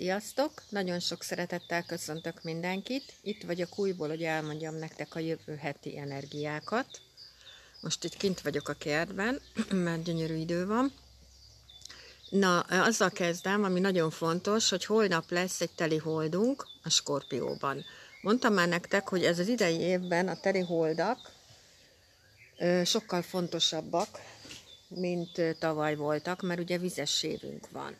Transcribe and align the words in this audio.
Sziasztok! 0.00 0.62
Nagyon 0.68 1.00
sok 1.00 1.22
szeretettel 1.22 1.82
köszöntök 1.82 2.42
mindenkit. 2.42 3.12
Itt 3.22 3.42
vagyok 3.42 3.78
újból, 3.78 4.08
hogy 4.08 4.22
elmondjam 4.22 4.74
nektek 4.74 5.14
a 5.14 5.18
jövő 5.18 5.56
heti 5.56 5.98
energiákat. 5.98 6.86
Most 7.80 8.04
itt 8.04 8.16
kint 8.16 8.40
vagyok 8.40 8.68
a 8.68 8.72
kertben, 8.72 9.40
mert 9.70 10.02
gyönyörű 10.02 10.34
idő 10.34 10.66
van. 10.66 10.92
Na, 12.30 12.60
azzal 12.60 13.10
kezdem, 13.10 13.64
ami 13.64 13.80
nagyon 13.80 14.10
fontos, 14.10 14.70
hogy 14.70 14.84
holnap 14.84 15.30
lesz 15.30 15.60
egy 15.60 15.70
teli 15.74 15.96
holdunk 15.96 16.66
a 16.82 16.88
Skorpióban. 16.88 17.84
Mondtam 18.22 18.52
már 18.54 18.68
nektek, 18.68 19.08
hogy 19.08 19.24
ez 19.24 19.38
az 19.38 19.48
idei 19.48 19.78
évben 19.78 20.28
a 20.28 20.40
teli 20.40 20.60
holdak 20.60 21.30
sokkal 22.84 23.22
fontosabbak, 23.22 24.08
mint 24.88 25.56
tavaly 25.58 25.96
voltak, 25.96 26.42
mert 26.42 26.60
ugye 26.60 26.78
vizes 26.78 27.22
évünk 27.22 27.70
van. 27.70 27.96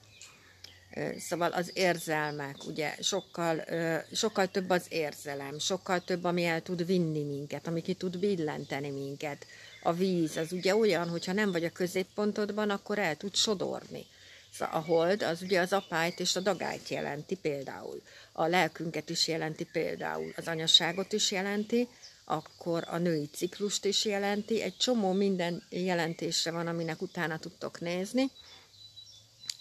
Szóval 1.19 1.53
az 1.53 1.71
érzelmek, 1.75 2.57
ugye 2.67 2.95
sokkal, 3.01 3.65
sokkal 4.13 4.47
több 4.47 4.71
az 4.71 4.87
érzelem, 4.89 5.59
sokkal 5.59 6.01
több, 6.01 6.25
ami 6.25 6.45
el 6.45 6.63
tud 6.63 6.87
vinni 6.87 7.23
minket, 7.23 7.67
ami 7.67 7.83
ki 7.83 7.95
tud 7.95 8.19
billenteni 8.19 8.91
minket. 8.91 9.47
A 9.83 9.93
víz 9.93 10.37
az 10.37 10.53
ugye 10.53 10.77
olyan, 10.77 11.09
hogyha 11.09 11.33
nem 11.33 11.53
vagy 11.53 11.65
a 11.65 11.71
középpontodban, 11.71 12.71
akkor 12.71 12.99
el 12.99 13.17
tud 13.17 13.35
sodorni. 13.35 14.07
Szóval 14.53 14.75
a 14.75 14.85
hold 14.85 15.23
az 15.23 15.43
ugye 15.43 15.61
az 15.61 15.73
apályt 15.73 16.21
és 16.21 16.37
a 16.37 16.41
dagályt 16.41 16.89
jelenti 16.89 17.35
például. 17.35 18.03
A 18.33 18.47
lelkünket 18.47 19.11
is 19.11 19.29
jelenti 19.29 19.65
például, 19.65 20.33
az 20.37 20.49
anyaságot 20.49 21.13
is 21.13 21.31
jelenti, 21.31 21.89
akkor 22.25 22.85
a 22.87 22.99
női 22.99 23.29
ciklust 23.33 23.85
is 23.85 24.05
jelenti. 24.05 24.63
Egy 24.63 24.77
csomó 24.77 25.13
minden 25.13 25.63
jelentése 25.69 26.51
van, 26.51 26.67
aminek 26.67 27.03
utána 27.03 27.39
tudtok 27.39 27.81
nézni 27.81 28.31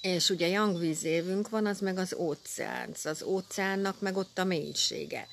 és 0.02 0.30
ugye 0.30 0.48
Yangvíz 0.48 1.04
évünk 1.04 1.50
van, 1.50 1.66
az 1.66 1.80
meg 1.80 1.98
az 1.98 2.14
óceán. 2.14 2.90
Szóval 2.94 3.12
az 3.12 3.24
óceánnak 3.24 4.02
meg 4.02 4.18
ott 4.18 4.38
a 4.38 4.44
mélysége. 4.44 5.28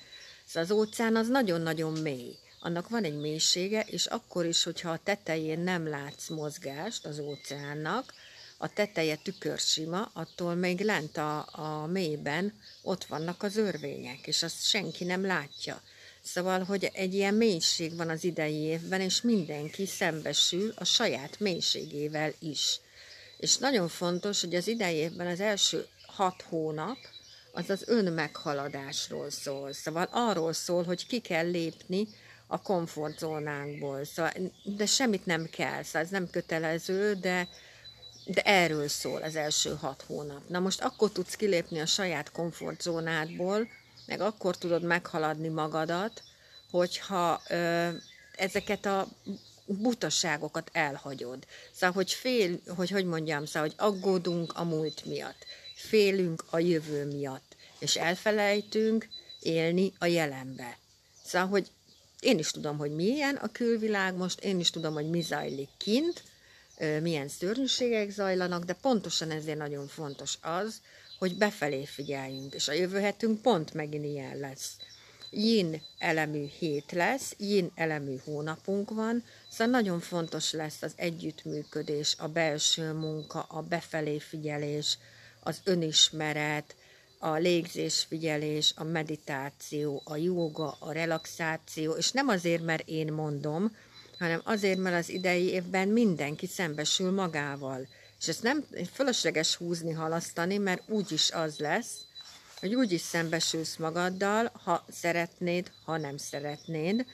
Szóval 0.47 0.63
az 0.63 0.71
óceán 0.71 1.17
az 1.17 1.29
nagyon-nagyon 1.29 1.93
mély. 1.93 2.37
Annak 2.61 2.89
van 2.89 3.05
egy 3.05 3.17
mélysége, 3.17 3.81
és 3.81 4.07
akkor 4.07 4.47
is, 4.47 4.63
hogyha 4.63 4.91
a 4.91 5.01
tetején 5.05 5.59
nem 5.59 5.89
látsz 5.89 6.29
mozgást 6.29 7.07
az 7.07 7.19
óceánnak, 7.19 8.15
a 8.59 8.73
teteje 8.73 9.17
tükörsima, 9.17 10.11
attól 10.13 10.55
még 10.55 10.81
lent 10.81 11.17
a, 11.17 11.49
a 11.53 11.87
mélyben 11.87 12.61
ott 12.83 13.05
vannak 13.05 13.43
az 13.43 13.57
örvények, 13.57 14.27
és 14.27 14.43
azt 14.43 14.65
senki 14.65 15.05
nem 15.05 15.27
látja. 15.27 15.83
Szóval, 16.23 16.63
hogy 16.65 16.91
egy 16.93 17.15
ilyen 17.15 17.35
mélység 17.35 17.97
van 17.97 18.09
az 18.09 18.25
idei 18.25 18.61
évben, 18.61 19.01
és 19.01 19.23
mindenki 19.23 19.87
szembesül 19.87 20.73
a 20.77 20.85
saját 20.85 21.41
mélységével 21.41 22.33
is. 22.39 22.81
És 23.39 23.57
nagyon 23.57 23.89
fontos, 23.89 24.41
hogy 24.41 24.55
az 24.55 24.69
idei 24.69 24.95
évben 24.95 25.27
az 25.27 25.41
első 25.41 25.87
hat 26.07 26.43
hónap 26.49 26.97
az 27.53 27.71
az 27.71 27.83
önmeghaladásról 27.87 29.31
szól. 29.31 29.73
Szóval 29.73 30.09
arról 30.11 30.53
szól, 30.53 30.85
hogy 30.85 31.07
ki 31.07 31.21
kell 31.21 31.51
lépni 31.51 32.09
a 32.47 32.63
komfortzónánkból. 32.63 34.05
Szóval, 34.05 34.33
de 34.65 34.87
semmit 34.87 35.27
nem 35.27 35.49
kell, 35.51 35.83
szóval 35.83 36.03
ez 36.03 36.11
nem 36.11 36.31
kötelező, 36.31 37.15
de, 37.15 37.49
de 38.25 38.43
erről 38.43 38.89
szól 38.89 39.23
az 39.23 39.37
első 39.37 39.77
hat 39.81 40.05
hónap. 40.07 40.49
Na 40.49 40.59
most 40.59 40.81
akkor 40.81 41.11
tudsz 41.11 41.35
kilépni 41.35 41.81
a 41.81 41.87
saját 41.87 42.33
komfortzónádból, 42.33 43.69
meg 44.07 44.21
akkor 44.21 44.57
tudod 44.57 44.83
meghaladni 44.83 45.49
magadat, 45.49 46.23
hogyha 46.71 47.41
ö, 47.49 47.89
ezeket 48.37 48.87
a 48.87 49.09
butaságokat 49.67 50.71
elhagyod. 50.73 51.47
Szóval, 51.73 51.95
hogy 51.95 52.13
fél, 52.13 52.61
hogy 52.77 52.91
hogy 52.91 53.05
mondjam, 53.05 53.47
szóval, 53.47 53.69
hogy 53.69 53.87
aggódunk 53.87 54.53
a 54.53 54.65
múlt 54.65 55.05
miatt, 55.05 55.45
félünk 55.75 56.45
a 56.51 56.59
jövő 56.59 57.05
miatt, 57.05 57.57
és 57.79 57.97
elfelejtünk 57.97 59.09
élni 59.41 59.93
a 59.99 60.07
jelenbe. 60.07 60.79
Szóval, 61.25 61.49
hogy 61.49 61.71
én 62.21 62.39
is 62.39 62.51
tudom, 62.51 62.79
hogy 62.79 62.95
milyen 62.95 63.37
a 63.37 63.53
külvilág 63.53 64.15
most, 64.15 64.41
én 64.41 64.61
is 64.61 64.71
tudom, 64.71 64.95
hogy 64.95 65.11
mi 65.11 65.21
zajlik 65.21 65.69
kint, 65.77 66.23
milyen 67.01 67.29
szörnyűségek 67.29 68.11
zajlanak, 68.11 68.65
de 68.65 68.73
pontosan 68.73 69.31
ezért 69.31 69.59
nagyon 69.59 69.89
fontos 69.89 70.39
az, 70.41 70.81
hogy 71.19 71.37
befelé 71.37 71.85
figyeljünk, 71.85 72.55
és 72.55 72.69
a 72.69 72.73
jövő 72.73 72.99
hetünk 72.99 73.43
pont 73.43 73.75
megint 73.75 74.05
ilyen 74.05 74.39
lesz 74.39 74.77
yin 75.31 75.83
elemű 75.99 76.47
hét 76.59 76.93
lesz, 76.93 77.35
yin 77.39 77.71
elemű 77.75 78.17
hónapunk 78.25 78.91
van, 78.91 79.25
szóval 79.51 79.81
nagyon 79.81 80.01
fontos 80.01 80.53
lesz 80.53 80.83
az 80.83 80.93
együttműködés, 80.97 82.15
a 82.19 82.29
belső 82.29 82.93
munka, 82.93 83.41
a 83.41 83.61
befelé 83.61 84.19
figyelés, 84.19 84.99
az 85.41 85.61
önismeret, 85.65 86.75
a 87.19 87.31
légzésfigyelés, 87.31 88.73
a 88.77 88.85
meditáció, 88.85 90.03
a 90.05 90.17
joga, 90.17 90.77
a 90.79 90.93
relaxáció, 90.93 91.93
és 91.93 92.11
nem 92.11 92.29
azért, 92.29 92.65
mert 92.65 92.89
én 92.89 93.13
mondom, 93.13 93.77
hanem 94.19 94.41
azért, 94.45 94.79
mert 94.79 94.97
az 94.97 95.09
idei 95.09 95.49
évben 95.49 95.89
mindenki 95.89 96.47
szembesül 96.47 97.11
magával. 97.11 97.89
És 98.21 98.29
ezt 98.29 98.43
nem 98.43 98.65
fölösleges 98.93 99.55
húzni, 99.55 99.93
halasztani, 99.93 100.57
mert 100.57 100.83
úgyis 100.89 101.31
az 101.31 101.59
lesz, 101.59 102.07
hogy 102.61 102.75
úgy 102.75 102.93
is 102.93 103.01
szembesülsz 103.01 103.77
magaddal, 103.77 104.53
ha 104.67 104.85
szeretnéd, 104.89 105.71
ha 105.85 105.97
nem 105.97 106.17
szeretnéd. 106.17 107.07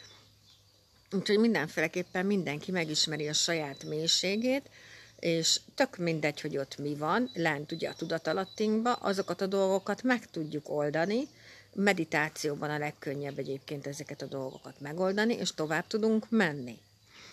Úgyhogy 1.11 1.39
mindenféleképpen 1.39 2.27
mindenki 2.27 2.71
megismeri 2.71 3.29
a 3.29 3.33
saját 3.33 3.85
mélységét, 3.85 4.71
és 5.19 5.61
tök 5.75 5.97
mindegy, 5.97 6.41
hogy 6.41 6.57
ott 6.57 6.79
mi 6.79 6.97
van, 6.97 7.31
lent 7.35 7.73
ugye 7.73 7.89
a 7.89 7.95
tudatalattinkba, 7.95 8.93
azokat 8.93 9.41
a 9.41 9.47
dolgokat 9.47 10.03
meg 10.03 10.31
tudjuk 10.31 10.71
oldani, 10.71 11.29
meditációban 11.75 12.71
a 12.71 12.79
legkönnyebb 12.79 13.39
egyébként 13.39 13.87
ezeket 13.87 14.23
a 14.23 14.27
dolgokat 14.27 14.81
megoldani, 14.81 15.35
és 15.35 15.55
tovább 15.55 15.87
tudunk 15.87 16.31
menni. 16.31 16.79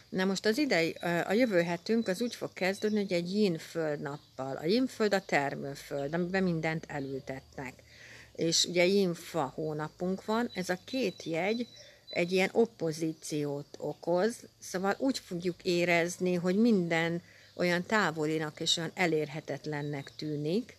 Na 0.09 0.25
most 0.25 0.45
az 0.45 0.57
idei, 0.57 0.91
a 1.27 1.33
jövő 1.33 1.61
hetünk 1.61 2.07
az 2.07 2.21
úgy 2.21 2.35
fog 2.35 2.53
kezdődni, 2.53 2.99
hogy 2.99 3.13
egy 3.13 3.33
yin 3.33 3.57
föld 3.57 3.99
nappal. 3.99 4.55
A 4.55 4.65
yin 4.65 4.87
föld 4.87 5.13
a 5.13 5.25
termőföld, 5.25 6.13
amiben 6.13 6.43
mindent 6.43 6.85
elültetnek 6.87 7.73
és 8.39 8.65
ugye 8.65 8.85
infa 8.85 9.51
hónapunk 9.55 10.25
van, 10.25 10.49
ez 10.53 10.69
a 10.69 10.79
két 10.85 11.23
jegy 11.23 11.67
egy 12.09 12.31
ilyen 12.31 12.49
oppozíciót 12.51 13.65
okoz, 13.77 14.35
szóval 14.59 14.95
úgy 14.97 15.19
fogjuk 15.19 15.55
érezni, 15.63 16.33
hogy 16.33 16.55
minden 16.55 17.21
olyan 17.55 17.85
távolinak 17.85 18.59
és 18.59 18.77
olyan 18.77 18.91
elérhetetlennek 18.93 20.11
tűnik, 20.15 20.77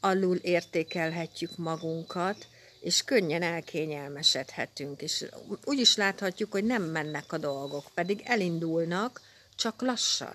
alul 0.00 0.36
értékelhetjük 0.36 1.56
magunkat, 1.56 2.46
és 2.80 3.04
könnyen 3.04 3.42
elkényelmesedhetünk, 3.42 5.02
és 5.02 5.24
úgy 5.64 5.78
is 5.78 5.96
láthatjuk, 5.96 6.52
hogy 6.52 6.64
nem 6.64 6.82
mennek 6.82 7.32
a 7.32 7.38
dolgok, 7.38 7.84
pedig 7.94 8.22
elindulnak, 8.24 9.20
csak 9.54 9.82
lassan. 9.82 10.34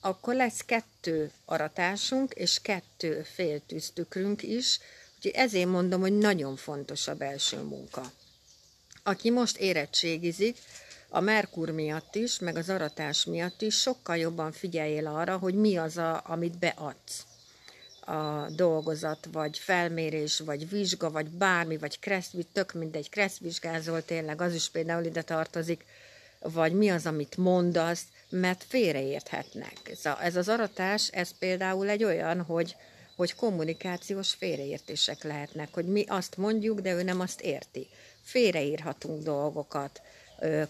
Akkor 0.00 0.34
lesz 0.34 0.60
kettő 0.60 1.30
aratásunk, 1.44 2.32
és 2.32 2.58
kettő 2.62 3.22
féltűztükrünk 3.22 4.42
is, 4.42 4.78
Úgyhogy 5.22 5.40
ezért 5.40 5.68
mondom, 5.68 6.00
hogy 6.00 6.18
nagyon 6.18 6.56
fontos 6.56 7.08
a 7.08 7.14
belső 7.14 7.62
munka. 7.62 8.12
Aki 9.02 9.30
most 9.30 9.56
érettségizik, 9.56 10.58
a 11.08 11.20
Merkur 11.20 11.70
miatt 11.70 12.14
is, 12.14 12.38
meg 12.38 12.56
az 12.56 12.68
aratás 12.68 13.24
miatt 13.24 13.62
is 13.62 13.80
sokkal 13.80 14.16
jobban 14.16 14.52
figyeljél 14.52 15.06
arra, 15.06 15.38
hogy 15.38 15.54
mi 15.54 15.76
az, 15.76 15.96
a, 15.96 16.22
amit 16.24 16.58
beadsz. 16.58 17.24
A 18.00 18.50
dolgozat, 18.50 19.28
vagy 19.32 19.58
felmérés, 19.58 20.38
vagy 20.38 20.68
vizsga, 20.68 21.10
vagy 21.10 21.26
bármi, 21.26 21.76
vagy 21.76 21.98
kresszvizsgázol, 21.98 22.52
tök 22.52 22.72
mindegy, 22.72 23.10
kresszvizsgázol 23.10 24.04
tényleg, 24.04 24.40
az 24.40 24.54
is 24.54 24.68
például 24.68 25.04
ide 25.04 25.22
tartozik, 25.22 25.84
vagy 26.38 26.72
mi 26.72 26.88
az, 26.88 27.06
amit 27.06 27.36
mondasz, 27.36 28.02
mert 28.28 28.64
félreérthetnek. 28.68 29.96
Ez 30.20 30.36
az 30.36 30.48
aratás, 30.48 31.08
ez 31.08 31.30
például 31.38 31.88
egy 31.88 32.04
olyan, 32.04 32.42
hogy, 32.42 32.76
hogy 33.20 33.34
kommunikációs 33.34 34.32
félreértések 34.32 35.22
lehetnek, 35.22 35.74
hogy 35.74 35.86
mi 35.86 36.04
azt 36.08 36.36
mondjuk, 36.36 36.80
de 36.80 36.92
ő 36.92 37.02
nem 37.02 37.20
azt 37.20 37.40
érti. 37.40 37.88
Félreírhatunk 38.22 39.22
dolgokat, 39.22 40.00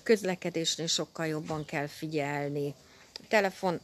közlekedésnél 0.03 0.87
sokkal 0.87 1.27
jobban 1.27 1.65
kell 1.65 1.87
figyelni, 1.87 2.75
telefon, 3.29 3.81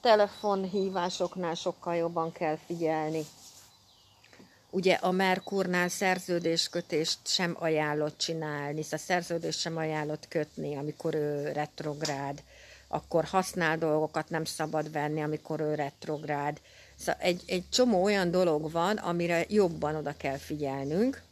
telefonhívásoknál 0.00 1.54
sokkal 1.54 1.96
jobban 1.96 2.32
kell 2.32 2.58
figyelni. 2.66 3.24
Ugye 4.70 4.94
a 4.94 5.10
Merkurnál 5.10 5.88
szerződéskötést 5.88 7.18
sem 7.24 7.56
ajánlott 7.58 8.18
csinálni, 8.18 8.82
szóval 8.82 8.98
szerződést 8.98 9.58
sem 9.58 9.76
ajánlott 9.76 10.28
kötni, 10.28 10.76
amikor 10.76 11.14
ő 11.14 11.52
retrográd, 11.52 12.42
akkor 12.88 13.24
használ 13.24 13.78
dolgokat 13.78 14.30
nem 14.30 14.44
szabad 14.44 14.92
venni, 14.92 15.22
amikor 15.22 15.60
ő 15.60 15.74
retrográd. 15.74 16.60
Szóval 17.02 17.20
egy, 17.20 17.42
egy 17.46 17.64
csomó 17.70 18.02
olyan 18.02 18.30
dolog 18.30 18.70
van, 18.70 18.96
amire 18.96 19.44
jobban 19.48 19.94
oda 19.94 20.14
kell 20.16 20.36
figyelnünk, 20.36 21.22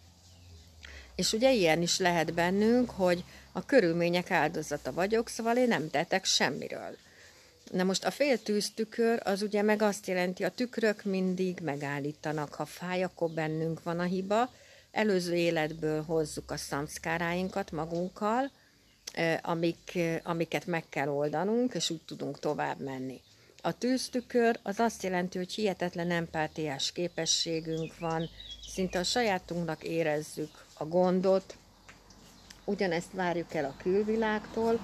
és 1.14 1.32
ugye 1.32 1.52
ilyen 1.52 1.82
is 1.82 1.98
lehet 1.98 2.34
bennünk, 2.34 2.90
hogy 2.90 3.24
a 3.52 3.64
körülmények 3.66 4.30
áldozata 4.30 4.92
vagyok, 4.92 5.28
szóval 5.28 5.56
én 5.56 5.68
nem 5.68 5.90
tetek 5.90 6.24
semmiről. 6.24 6.96
Na 7.72 7.84
most 7.84 8.04
a 8.04 8.10
fél 8.10 8.42
tűztükör 8.42 9.20
az 9.24 9.42
ugye 9.42 9.62
meg 9.62 9.82
azt 9.82 10.06
jelenti, 10.06 10.44
a 10.44 10.50
tükrök 10.50 11.04
mindig 11.04 11.58
megállítanak. 11.62 12.54
Ha 12.54 12.64
fáj, 12.64 13.02
akkor 13.02 13.30
bennünk 13.30 13.82
van 13.82 13.98
a 13.98 14.04
hiba. 14.04 14.52
Előző 14.90 15.34
életből 15.34 16.02
hozzuk 16.02 16.50
a 16.50 16.56
szamszkáráinkat 16.56 17.70
magunkkal, 17.70 18.50
amik, 19.42 19.98
amiket 20.22 20.66
meg 20.66 20.84
kell 20.88 21.08
oldanunk, 21.08 21.74
és 21.74 21.90
úgy 21.90 22.02
tudunk 22.06 22.38
tovább 22.38 22.80
menni. 22.80 23.20
A 23.62 23.78
tűztükör 23.78 24.58
az 24.62 24.78
azt 24.78 25.02
jelenti, 25.02 25.38
hogy 25.38 25.52
hihetetlen 25.52 26.10
empátiás 26.10 26.92
képességünk 26.92 27.98
van, 27.98 28.28
szinte 28.68 28.98
a 28.98 29.04
sajátunknak 29.04 29.84
érezzük 29.84 30.64
a 30.74 30.84
gondot, 30.84 31.56
ugyanezt 32.64 33.12
várjuk 33.12 33.54
el 33.54 33.64
a 33.64 33.76
külvilágtól, 33.82 34.80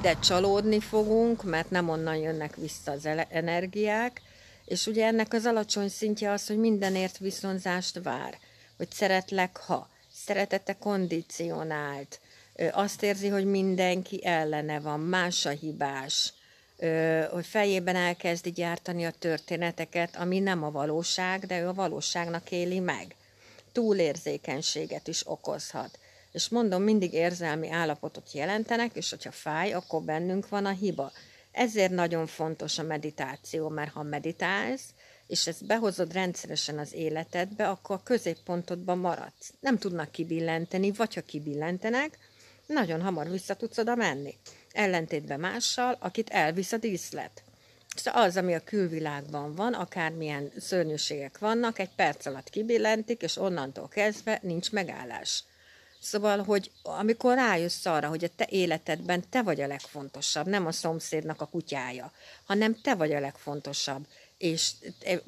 de 0.00 0.18
csalódni 0.18 0.80
fogunk, 0.80 1.44
mert 1.44 1.70
nem 1.70 1.88
onnan 1.88 2.16
jönnek 2.16 2.56
vissza 2.56 2.90
az 2.92 3.08
energiák, 3.28 4.22
és 4.64 4.86
ugye 4.86 5.06
ennek 5.06 5.32
az 5.32 5.46
alacsony 5.46 5.88
szintje 5.88 6.30
az, 6.30 6.46
hogy 6.46 6.58
mindenért 6.58 7.18
viszonzást 7.18 8.00
vár, 8.02 8.38
hogy 8.76 8.90
szeretlek, 8.90 9.56
ha. 9.56 9.88
Szeretete 10.12 10.78
kondicionált, 10.78 12.20
azt 12.72 13.02
érzi, 13.02 13.28
hogy 13.28 13.44
mindenki 13.44 14.24
ellene 14.24 14.80
van, 14.80 15.00
más 15.00 15.46
a 15.46 15.50
hibás, 15.50 16.32
hogy 17.30 17.46
fejében 17.46 17.96
elkezdi 17.96 18.50
gyártani 18.50 19.06
a 19.06 19.10
történeteket, 19.10 20.16
ami 20.16 20.38
nem 20.38 20.62
a 20.62 20.70
valóság, 20.70 21.46
de 21.46 21.60
ő 21.60 21.68
a 21.68 21.74
valóságnak 21.74 22.50
éli 22.50 22.78
meg. 22.78 23.14
Túlérzékenységet 23.72 25.08
is 25.08 25.22
okozhat. 25.28 25.98
És 26.32 26.48
mondom, 26.48 26.82
mindig 26.82 27.12
érzelmi 27.12 27.70
állapotot 27.70 28.32
jelentenek, 28.32 28.94
és 28.94 29.10
hogyha 29.10 29.30
fáj, 29.30 29.72
akkor 29.72 30.02
bennünk 30.02 30.48
van 30.48 30.66
a 30.66 30.70
hiba. 30.70 31.12
Ezért 31.52 31.90
nagyon 31.90 32.26
fontos 32.26 32.78
a 32.78 32.82
meditáció, 32.82 33.68
mert 33.68 33.92
ha 33.92 34.02
meditálsz, 34.02 34.94
és 35.26 35.46
ezt 35.46 35.66
behozod 35.66 36.12
rendszeresen 36.12 36.78
az 36.78 36.94
életedbe, 36.94 37.68
akkor 37.68 37.96
a 37.96 38.02
középpontodban 38.02 38.98
maradsz. 38.98 39.52
Nem 39.60 39.78
tudnak 39.78 40.10
kibillenteni, 40.10 40.90
vagy 40.90 41.14
ha 41.14 41.20
kibillentenek, 41.20 42.18
nagyon 42.66 43.02
hamar 43.02 43.30
vissza 43.30 43.54
tudsz 43.54 43.78
oda 43.78 43.94
menni. 43.94 44.34
Ellentétben 44.78 45.40
mással, 45.40 45.96
akit 46.00 46.30
elvisz 46.30 46.72
a 46.72 46.76
díszlet. 46.76 47.42
Szóval 47.96 48.22
az, 48.22 48.36
ami 48.36 48.54
a 48.54 48.64
külvilágban 48.64 49.54
van, 49.54 49.74
akármilyen 49.74 50.52
szörnyűségek 50.58 51.38
vannak, 51.38 51.78
egy 51.78 51.90
perc 51.96 52.26
alatt 52.26 52.50
kibillentik, 52.50 53.22
és 53.22 53.36
onnantól 53.36 53.88
kezdve 53.88 54.38
nincs 54.42 54.72
megállás. 54.72 55.44
Szóval, 56.00 56.42
hogy 56.42 56.70
amikor 56.82 57.34
rájössz 57.34 57.86
arra, 57.86 58.08
hogy 58.08 58.24
a 58.24 58.28
te 58.36 58.46
életedben 58.50 59.24
te 59.30 59.42
vagy 59.42 59.60
a 59.60 59.66
legfontosabb, 59.66 60.46
nem 60.46 60.66
a 60.66 60.72
szomszédnak 60.72 61.40
a 61.40 61.46
kutyája, 61.46 62.12
hanem 62.46 62.80
te 62.80 62.94
vagy 62.94 63.12
a 63.12 63.20
legfontosabb, 63.20 64.06
és 64.36 64.72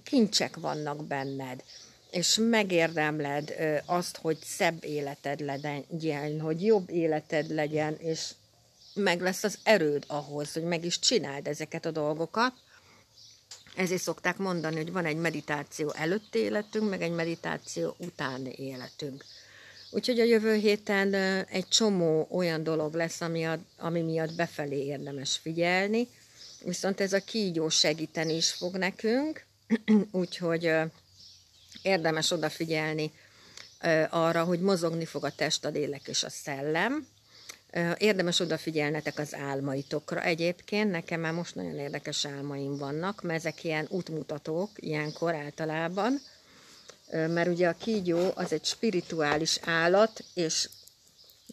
kincsek 0.05 0.57
vannak 0.57 1.05
benned, 1.05 1.63
és 2.11 2.39
megérdemled 2.41 3.55
azt, 3.87 4.17
hogy 4.17 4.39
szebb 4.45 4.85
életed 4.85 5.41
legyen, 5.41 6.41
hogy 6.41 6.65
jobb 6.65 6.91
életed 6.91 7.51
legyen, 7.51 7.97
és 7.99 8.31
meg 8.95 9.21
lesz 9.21 9.45
az 9.45 9.59
erőd 9.63 10.05
ahhoz, 10.07 10.53
hogy 10.53 10.63
meg 10.63 10.85
is 10.85 10.99
csináld 10.99 11.47
ezeket 11.47 11.85
a 11.85 11.91
dolgokat. 11.91 12.53
Ezért 13.77 14.03
szokták 14.03 14.37
mondani, 14.37 14.77
hogy 14.77 14.93
van 14.93 15.05
egy 15.05 15.17
meditáció 15.17 15.93
előtti 15.97 16.39
életünk, 16.39 16.91
meg 16.91 17.03
egy 17.03 17.13
meditáció 17.13 17.95
utáni 17.99 18.53
életünk. 18.57 19.25
Úgyhogy 19.91 20.21
a 20.21 20.25
jövő 20.25 20.55
héten 20.55 21.15
egy 21.45 21.69
csomó 21.69 22.27
olyan 22.31 22.63
dolog 22.63 22.95
lesz, 22.95 23.21
ami, 23.21 23.47
a, 23.47 23.59
ami 23.79 24.01
miatt 24.01 24.35
befelé 24.35 24.85
érdemes 24.85 25.37
figyelni, 25.37 26.09
viszont 26.65 27.01
ez 27.01 27.13
a 27.13 27.25
kígyó 27.25 27.69
segíteni 27.69 28.35
is 28.35 28.51
fog 28.51 28.77
nekünk, 28.77 29.45
úgyhogy 30.11 30.73
érdemes 31.83 32.31
odafigyelni 32.31 33.13
arra, 34.11 34.45
hogy 34.45 34.61
mozogni 34.61 35.05
fog 35.05 35.25
a 35.25 35.35
test, 35.35 35.65
a 35.65 35.69
lélek 35.69 36.09
és 36.09 36.23
a 36.23 36.31
szellem. 36.31 37.07
Érdemes 37.99 38.41
odafigyelnetek 38.41 39.19
az 39.19 39.35
álmaitokra. 39.35 40.23
Egyébként 40.23 40.91
nekem 40.91 41.21
már 41.21 41.33
most 41.33 41.55
nagyon 41.55 41.79
érdekes 41.79 42.25
álmaim 42.25 42.77
vannak, 42.77 43.23
mert 43.23 43.39
ezek 43.39 43.65
ilyen 43.65 43.87
útmutatók 43.89 44.71
ilyenkor 44.77 45.35
általában, 45.35 46.21
mert 47.11 47.49
ugye 47.49 47.69
a 47.69 47.77
kígyó 47.79 48.31
az 48.35 48.53
egy 48.53 48.65
spirituális 48.65 49.59
állat, 49.65 50.25
és 50.35 50.69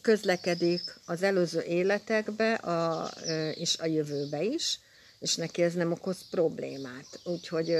közlekedik 0.01 0.81
az 1.05 1.23
előző 1.23 1.61
életekbe 1.61 2.53
a, 2.53 3.11
és 3.53 3.77
a 3.77 3.85
jövőbe 3.85 4.43
is, 4.43 4.79
és 5.19 5.35
neki 5.35 5.61
ez 5.61 5.73
nem 5.73 5.91
okoz 5.91 6.17
problémát. 6.29 7.19
Úgyhogy 7.23 7.77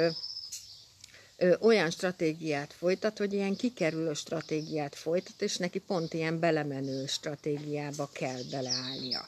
olyan 1.60 1.90
stratégiát 1.90 2.74
folytat, 2.74 3.18
hogy 3.18 3.34
ilyen 3.34 3.56
kikerülő 3.56 4.14
stratégiát 4.14 4.96
folytat, 4.96 5.42
és 5.42 5.58
neki 5.58 5.80
pont 5.80 6.14
ilyen 6.14 6.40
belemenő 6.40 7.06
stratégiába 7.06 8.10
kell 8.14 8.42
beleállnia, 8.52 9.28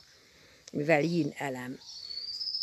mivel 0.72 1.02
yin 1.02 1.34
elem. 1.38 1.80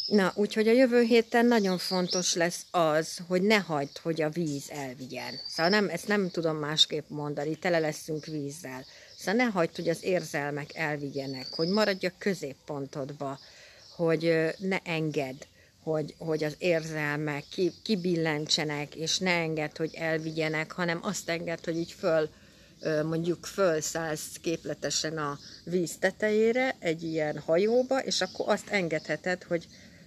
Na, 0.06 0.32
úgyhogy 0.34 0.68
a 0.68 0.72
jövő 0.72 1.02
héten 1.02 1.46
nagyon 1.46 1.78
fontos 1.78 2.34
lesz 2.34 2.66
az, 2.70 3.18
hogy 3.28 3.42
ne 3.42 3.58
hagyd, 3.58 3.98
hogy 4.02 4.22
a 4.22 4.30
víz 4.30 4.70
elvigyen. 4.70 5.40
Szóval 5.46 5.70
nem, 5.70 5.88
ezt 5.88 6.08
nem 6.08 6.30
tudom 6.30 6.56
másképp 6.56 7.08
mondani, 7.08 7.56
tele 7.56 7.78
leszünk 7.78 8.24
vízzel. 8.24 8.84
Szóval 9.16 9.34
ne 9.34 9.50
hagyd, 9.50 9.76
hogy 9.76 9.88
az 9.88 10.04
érzelmek 10.04 10.74
elvigyenek, 10.74 11.46
hogy 11.54 11.68
maradj 11.68 12.06
a 12.06 12.12
középpontodba, 12.18 13.38
hogy 13.96 14.54
ne 14.58 14.78
engedd, 14.84 15.42
hogy, 15.86 16.14
hogy 16.18 16.44
az 16.44 16.54
érzelmek 16.58 17.44
ki, 17.50 17.72
kibillentsenek, 17.82 18.94
és 18.94 19.18
ne 19.18 19.30
engedd, 19.30 19.70
hogy 19.76 19.94
elvigyenek, 19.94 20.72
hanem 20.72 20.98
azt 21.02 21.28
engedd, 21.28 21.58
hogy 21.64 21.76
így 21.76 21.92
föl, 21.98 22.28
mondjuk 23.04 23.46
fölszállsz 23.46 24.36
képletesen 24.40 25.18
a 25.18 25.38
víz 25.64 25.96
tetejére, 25.98 26.76
egy 26.78 27.02
ilyen 27.02 27.38
hajóba, 27.38 27.98
és 27.98 28.20
akkor 28.20 28.48
azt 28.48 28.68
engedheted, 28.68 29.42
hogy, 29.42 29.66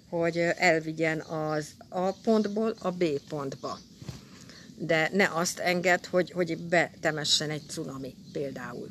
hogy 0.09 0.37
elvigyen 0.37 1.19
az 1.19 1.67
A 1.89 2.11
pontból 2.11 2.75
a 2.79 2.91
B 2.91 3.03
pontba. 3.29 3.79
De 4.77 5.09
ne 5.13 5.29
azt 5.33 5.59
enged, 5.59 6.05
hogy, 6.05 6.31
hogy 6.31 6.57
betemessen 6.57 7.49
egy 7.49 7.63
cunami 7.67 8.15
például. 8.31 8.89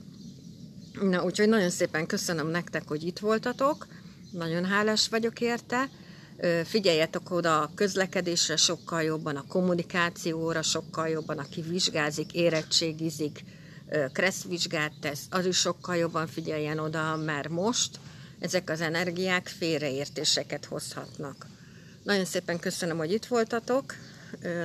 Na, 1.01 1.25
úgyhogy 1.25 1.49
nagyon 1.49 1.71
szépen 1.71 2.07
köszönöm 2.07 2.49
nektek, 2.49 2.89
hogy 2.89 3.07
itt 3.07 3.19
voltatok. 3.19 3.87
Nagyon 4.31 4.65
hálás 4.65 5.09
vagyok 5.09 5.41
érte. 5.41 5.89
Figyeljetek 6.65 7.31
oda 7.31 7.61
a 7.61 7.71
közlekedésre 7.75 8.57
sokkal 8.57 9.03
jobban, 9.03 9.37
a 9.37 9.45
kommunikációra 9.49 10.63
sokkal 10.63 11.09
jobban, 11.09 11.39
aki 11.39 11.61
vizsgázik, 11.63 12.33
érettségizik, 12.33 13.45
kresszvizsgát 14.13 14.93
tesz, 15.01 15.27
az 15.31 15.47
is 15.47 15.57
sokkal 15.57 15.97
jobban 15.97 16.27
figyeljen 16.27 16.79
oda, 16.79 17.17
mert 17.17 17.49
most 17.49 17.99
ezek 18.39 18.71
az 18.71 18.81
energiák 18.81 19.49
félreértéseket 19.59 20.65
hozhatnak. 20.65 21.47
Nagyon 22.03 22.25
szépen 22.25 22.59
köszönöm, 22.59 22.97
hogy 22.97 23.13
itt 23.13 23.27
voltatok, 23.27 23.95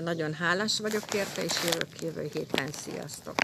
nagyon 0.04 0.34
hálás 0.34 0.80
vagyok 0.80 1.14
érte, 1.14 1.44
és 1.44 1.54
jövök 1.64 2.02
jövő 2.02 2.30
héten. 2.34 2.72
Sziasztok! 2.72 3.36